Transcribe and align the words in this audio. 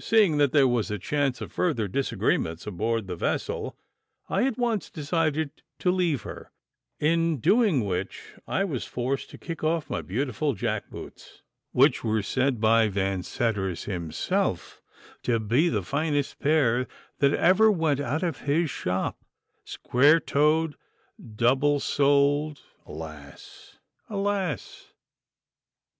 Seeing 0.00 0.38
that 0.38 0.50
there 0.50 0.66
was 0.66 0.90
a 0.90 0.98
chance 0.98 1.40
of 1.40 1.52
further 1.52 1.86
disagreements 1.86 2.66
aboard 2.66 3.06
the 3.06 3.14
vessel, 3.14 3.78
I 4.28 4.44
at 4.44 4.58
once 4.58 4.90
decided 4.90 5.62
to 5.78 5.92
leave 5.92 6.22
her, 6.22 6.50
in 6.98 7.38
doing 7.38 7.84
which 7.84 8.32
I 8.48 8.64
was 8.64 8.86
forced 8.86 9.30
to 9.30 9.38
kick 9.38 9.62
off 9.62 9.88
my 9.88 10.02
beautiful 10.02 10.54
jack 10.54 10.90
boots, 10.90 11.42
which 11.70 12.02
were 12.02 12.24
said 12.24 12.60
by 12.60 12.88
Vanseddars 12.88 13.84
himself 13.84 14.82
to 15.22 15.38
be 15.38 15.70
he 15.70 15.82
finest 15.82 16.40
pair 16.40 16.88
that 17.20 17.32
ever 17.32 17.70
went 17.70 18.00
out 18.00 18.24
of 18.24 18.40
his 18.40 18.68
shop, 18.68 19.22
square 19.64 20.18
toed, 20.18 20.74
double 21.36 21.78
soled 21.78 22.60
alas! 22.84 23.76
alas! 24.10 24.92